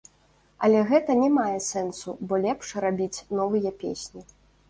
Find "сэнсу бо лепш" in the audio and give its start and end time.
1.65-2.67